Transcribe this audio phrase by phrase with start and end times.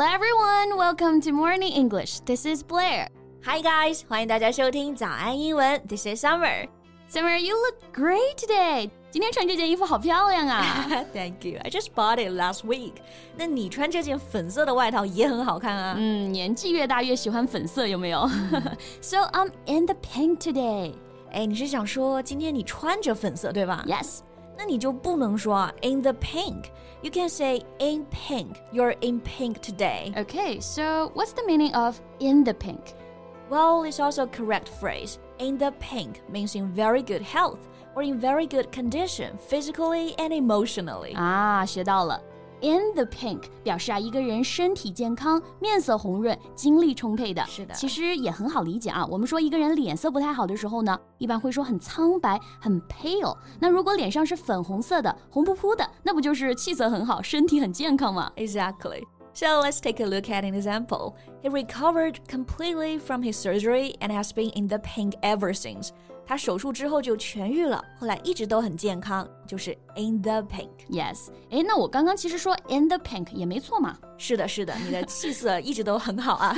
[0.00, 2.18] Hello everyone, welcome to Morning English.
[2.24, 3.06] This is Blair.
[3.44, 5.80] Hi guys，欢迎大家收听早安英文。
[5.86, 6.66] This is Summer.
[7.08, 8.90] Summer, you look great today.
[9.12, 11.60] 今天穿这件衣服好漂亮啊 Thank you.
[11.62, 12.94] I just bought it last week.
[13.36, 15.94] 那你穿这件粉色的外套也很好看啊。
[15.96, 18.28] 嗯，年纪越大越喜欢粉色，有没有？
[19.00, 20.94] So I'm in the pink today.
[21.30, 24.20] 哎，你是想说今天你穿着粉色对吧 Yes.
[24.60, 26.66] 那你就不能说啊 in the pink.
[27.02, 28.56] You can say in pink.
[28.72, 30.12] You're in pink today.
[30.16, 32.94] Okay, so what's the meaning of in the pink?
[33.48, 35.18] Well, it's also a correct phrase.
[35.38, 40.32] In the pink means in very good health or in very good condition physically and
[40.32, 41.14] emotionally.
[41.14, 42.20] 啊，学到了。
[42.62, 47.44] In the pink 表示啊，一个人身体健康、面色红润、精力充沛的。
[47.44, 49.04] 是的其实也很好理解啊。
[49.06, 53.36] 我们说一个人脸色不太好的时候呢，一般会说很苍白、很 pale。
[53.60, 58.32] 那如果脸上是粉红色的、红扑扑的，那不就是气色很好、身体很健康吗？
[58.36, 59.02] Exactly.
[59.34, 61.12] So let's take a look at an example.
[61.42, 65.90] He recovered completely from his surgery and has been in the pink ever since.
[66.30, 70.70] 他手术之后就痊愈了，后来一直都很健康，就是 in the pink。
[70.90, 73.96] Yes，哎，那我刚刚其实说 in the pink 也没错嘛。
[74.18, 76.56] 是的，是的，你的气色一直都很好啊。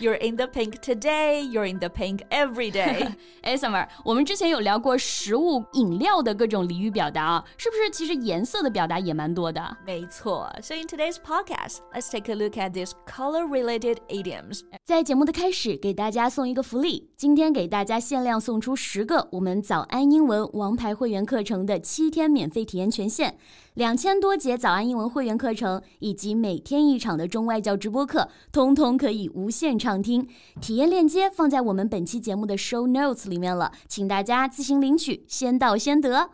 [0.00, 1.40] You're in the pink today.
[1.48, 3.12] You're in the pink every day.
[3.42, 7.88] 哎，Summer，我们之前有聊过食物、饮料的各种俚语表达啊，是不是？
[7.90, 9.76] 其实颜色的表达也蛮多的。
[9.86, 10.52] 没错。
[10.60, 14.62] So in today's podcast, let's take a look at these color-related idioms.
[14.84, 23.35] 在节目的开始，给大家送一个福利，今天给大家限量送出十个 我们早安英文王牌会员课程的七天免费体验权限，
[23.73, 30.27] 两千多节早安英文会员课程以及每天一场的中外教直播课，通通可以无限畅听。
[30.61, 36.29] 体验链接放在我们本期节目的 show notes 里面了，请大家自行领取，先到先得。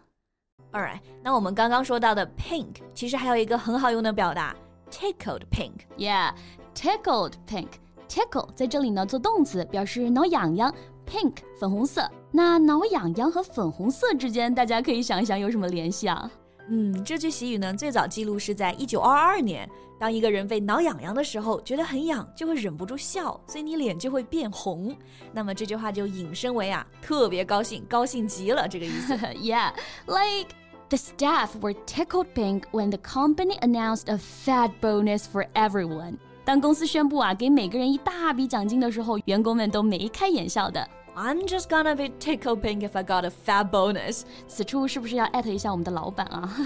[0.72, 4.56] Alright，那我们刚刚说到的 pink，其实还有一个很好用的表达
[4.92, 5.88] ，tickled pink。
[5.98, 6.34] Yeah,
[6.76, 7.70] tickled pink.
[8.08, 10.74] Tickle 在这里呢做动词，表示挠痒痒。
[11.06, 16.30] Pink 粉红色，那挠痒痒和粉红色之间，大家可以想一想有什么联系啊？
[16.70, 19.70] 嗯，这句习语呢，最早记录是在一九二二年。
[20.00, 24.96] 当一个人被挠痒痒的时候，觉得很痒，就会忍不住笑，所以你脸就会变红。
[25.32, 29.16] 那么这句话就引申为啊，特别高兴，高兴极了这个意思。
[29.42, 29.72] yeah,
[30.06, 30.50] like
[30.90, 36.18] the staff were tickled pink when the company announced a fat bonus for everyone.
[36.46, 40.88] 当公司宣布啊，给每个人一大笔奖金的时候，员工们都眉开眼笑的。
[41.17, 44.23] I'm just gonna be tickled pink if I got a fat bonus.
[44.49, 46.57] 此处是不是要艾特一下我们的老板啊？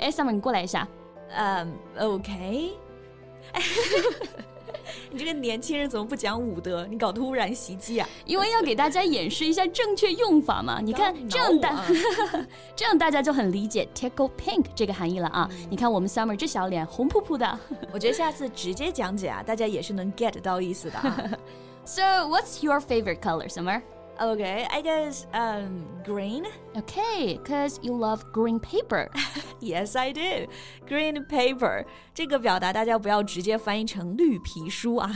[0.00, 0.86] 哎，Summer，你过来一下。
[1.34, 2.72] 嗯、um,，OK。
[5.10, 6.86] 你这个年轻人怎么不讲武德？
[6.86, 8.08] 你搞突然袭击啊？
[8.24, 10.80] 因为要给大家演示一下正确用法嘛。
[10.80, 15.48] 你看刚这样大挠我啊，这样大家就很理解 tickle pink 这个含义了啊。
[15.70, 17.58] 你看我们 Summer 这小脸红扑扑的。
[17.92, 21.30] 我觉得下次直接讲解啊，大家也是能 get 到意思的啊。
[21.86, 23.82] So what's your favorite color, Summer?
[24.20, 26.44] Okay, I guess um green.
[26.76, 29.10] Okay, cause you love green paper.
[29.58, 30.46] Yes, I do.
[30.86, 31.84] Green paper
[32.14, 35.10] 这个表达大家不要直接翻译成绿皮书啊，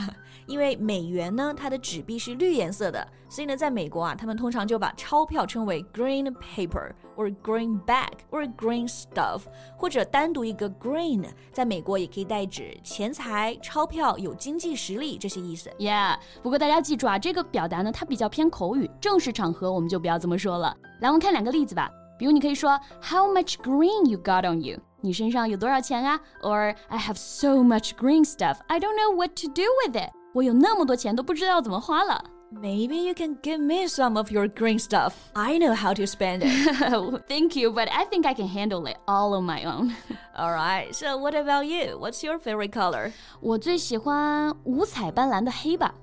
[0.45, 6.91] 因为美元呢它的纸币是绿颜色的，所以呢在美国啊，他们通常就把钞票称为 green paper
[7.22, 9.42] or greenback or green stuff，
[9.76, 15.70] 或者单独一个 green，在美国也可以代指钱财、钞票、有经济实力这些意思。
[15.78, 20.76] Yeah，不过大家记住啊，这个表达呢，它比较偏口语，正式场合我们就不要这么说了。
[21.00, 21.90] 来，我们看两个例子吧。
[22.18, 24.78] 比如你可以说 How much green you got on you？
[25.00, 30.10] 你身上有多少钱啊？Or I have so much green stuff, I don't know what to do with it。
[30.32, 32.24] 我有那么多钱都不知道怎么花了。
[32.51, 35.13] Maybe you can give me some of your green stuff.
[35.35, 37.27] I know how to spend it.
[37.27, 39.93] Thank you, but I think I can handle it all on my own.
[40.33, 40.95] All right.
[40.95, 41.99] So what about you?
[41.99, 43.11] What's your favorite color?
[43.41, 45.93] 我最喜欢五彩斑斓的黑吧。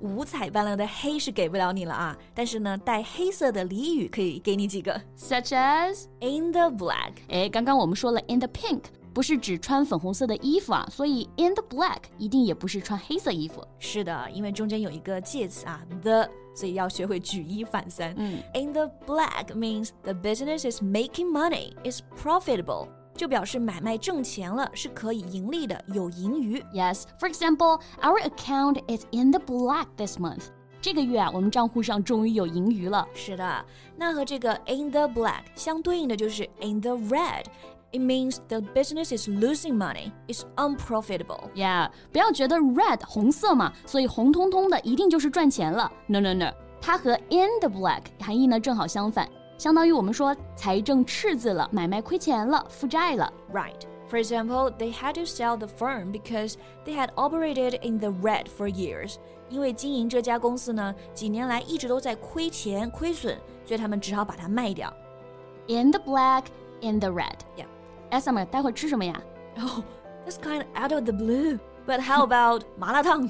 [0.00, 5.00] 五彩斑斓的黑是给不了你了啊，但是呢，带黑色的俚语可以给你几个。
[5.18, 8.82] Such as， In the black，哎，刚刚我们说了 in the pink，
[9.16, 13.62] 不是指穿粉红色的衣服啊，所以 in the black 一定也不是穿黑色衣服。
[13.78, 18.14] 是的，因为中间有一个介词啊，the，所以要学会举一反三。
[18.16, 26.58] 嗯，In the black means the business is making money, is profitable，就表示买卖挣钱了，是可以盈利的，有盈余。
[26.72, 30.44] Yes, for example, our account is in the black this month.
[30.80, 33.06] 这个月啊，我们账户上终于有盈余了。
[33.14, 33.64] 是的，
[33.96, 37.44] 那和这个 in the black 相对应的就是 in the red。
[37.92, 41.50] It means the business is losing money, is unprofitable.
[41.54, 45.92] Yeah，不要觉得 red 红色嘛，所以红彤彤的一定就是赚钱了。
[46.06, 53.30] No no no，它和 in the black 含义呢正好相反，相当于我们说财政赤字了，买卖亏钱了，负债了。
[53.52, 53.82] Right.
[54.08, 56.54] For example, they had to sell the firm because
[56.86, 59.16] they had operated in the red for years.
[59.50, 63.36] 因为经营这家公司呢，几年来一直都在亏钱、亏损，
[63.66, 64.90] 所以他们只好把它卖掉。
[65.68, 66.44] In the black,
[66.80, 67.36] in the red.
[67.56, 67.66] Yeah.
[68.09, 69.21] 哎，Summer，待会儿吃什么呀
[69.59, 69.83] ？Oh,
[70.25, 71.59] that's kind of out of the blue.
[71.85, 73.27] But how about 麻辣烫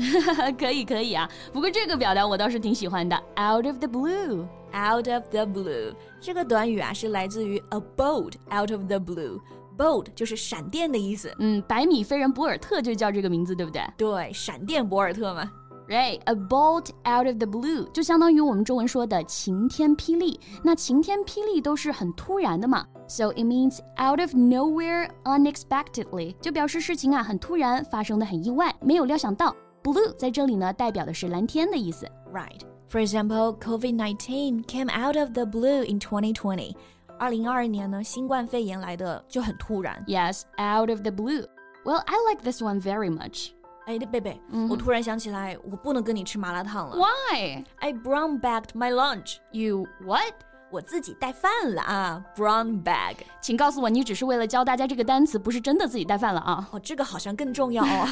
[0.58, 4.46] 可以可以啊，不过这个表达我倒是挺喜欢的，out of the blue。
[4.74, 9.40] ？Out of the blue 这个短语啊，是来自于 a bolt out of the blue。
[9.78, 11.34] bolt 就是闪电的意思。
[11.40, 15.50] 嗯，百米飞人博尔特就叫这个名字，对不对对，闪电博尔特嘛。
[15.89, 20.41] ？Right，a bolt out of the blue 就相当于我们中文说的晴天霹雳。
[20.63, 29.55] 那晴天霹雳都是很突然的嘛，so it means out of nowhere unexpectedly，就表示事情啊很突然，发生的很意外，没有料想到。
[29.83, 32.07] Blue 在这里呢，代表的是蓝天的意思。
[32.33, 32.61] Right.
[32.89, 36.75] For example, COVID-19 came out of the blue in 2020.
[37.19, 40.05] 二零二二年呢，新冠肺炎来的就很突然。
[40.07, 41.45] Yes, out of the blue.
[41.85, 43.51] Well, I like this one very much.
[43.87, 44.41] 哎，贝贝，
[44.71, 46.97] 我突然想起来，我不能跟你吃麻辣烫了。
[46.97, 47.65] Why?
[47.81, 49.39] I brown bagged my lunch.
[49.51, 50.35] You what?
[50.71, 53.17] 我自己带饭了啊，brown bag。
[53.43, 56.67] 请告诉我，你只是为了教大家这个单词，不是真的自己带饭了啊？
[56.73, 58.09] 哦，这个好像更重要哦。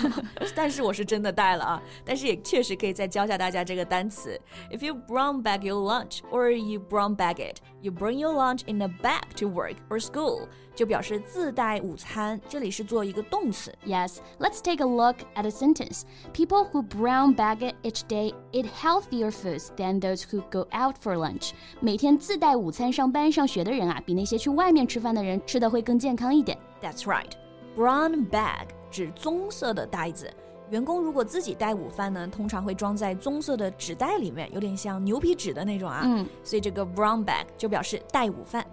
[0.54, 4.38] 但是我是真的带了啊，但是也确实可以再教下大家这个单词。
[4.70, 8.80] If you brown bag your lunch or you brown bag it, you bring your lunch in
[8.82, 12.40] a bag to work or school，就表示自带午餐。
[12.48, 13.74] 这里是做一个动词。
[13.86, 16.02] Yes, let's take a look at a sentence.
[16.32, 20.96] People who brown bag it each day eat healthier foods than those who go out
[21.02, 21.50] for lunch.
[21.80, 26.58] 每天自带午餐上班上学的人啊，比那些去外面吃饭的人吃的会更健康一点。
[26.82, 27.32] That's right.
[27.76, 30.30] Brown bag 指棕色的袋子。
[30.75, 36.01] 员工如果自己带午饭呢，通常会装在棕色的纸袋里面，有点像牛皮纸的那种啊。
[36.03, 38.65] 嗯，所以这个 brown bag 就表示带午饭。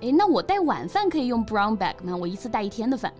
[0.00, 2.16] 诶，那我带晚饭可以用 brown bag 吗？
[2.16, 3.12] 我一次带一天的饭。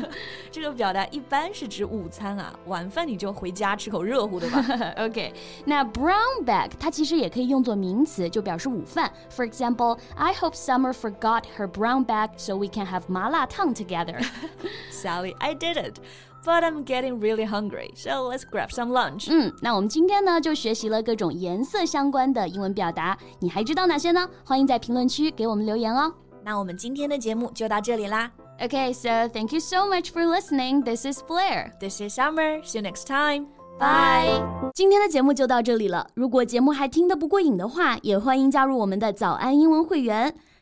[0.52, 4.62] 这个表达一般是指午餐啊，晚饭你就回家吃口热乎的吧。
[5.04, 5.32] OK，
[5.64, 9.10] 那 brown bag 它其实也可以用作名词，就表示午饭。
[9.34, 14.22] For example, I hope Summer forgot her brown bag so we can have 麻辣烫 together.
[14.92, 15.96] Sally, I didn't,
[16.45, 19.27] but I'm getting really hungry, so let's grab some lunch.
[19.29, 24.27] 嗯，那我们今天呢就学习了各种颜色相关的英文表达，你还知道哪些呢？
[24.45, 26.13] 欢迎在评论区给我们留言哦。
[26.43, 28.31] 那我们今天的节目就到这里啦。
[28.59, 30.83] Okay, so thank you so much for listening.
[30.83, 31.71] This is Blair.
[31.79, 32.63] This is Summer.
[32.63, 33.47] See you next time.
[33.77, 34.41] Bye.
[34.73, 36.07] 今天的节目就到这里了。
[36.15, 40.33] 如果节目还听得不过瘾的话，也欢迎加入我们的早安英文会员。